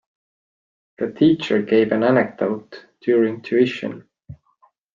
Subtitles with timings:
[0.97, 4.09] The teacher gave an anecdote during tuition.